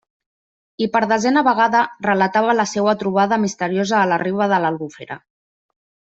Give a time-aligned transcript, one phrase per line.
[0.85, 5.21] I per desena vegada relatava la seua trobada misteriosa a la riba de l'Albufera.